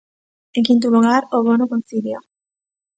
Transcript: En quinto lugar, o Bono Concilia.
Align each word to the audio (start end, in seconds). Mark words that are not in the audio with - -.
En 0.57 0.63
quinto 0.67 0.87
lugar, 0.95 1.21
o 1.35 1.37
Bono 1.47 1.65
Concilia. 1.73 2.19